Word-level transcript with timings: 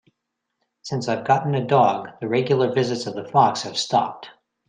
Since 0.81 1.07
I've 1.07 1.25
gotten 1.27 1.53
a 1.53 1.63
dog, 1.63 2.09
the 2.21 2.27
regular 2.27 2.73
visits 2.73 3.05
of 3.05 3.13
the 3.13 3.27
fox 3.27 3.61
have 3.61 3.77
stopped. 3.77 4.31